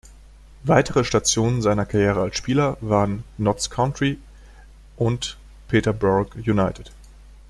[0.63, 4.17] Weitere Stationen seiner Karriere als Spieler waren Notts County
[4.97, 6.91] und Peterborough United.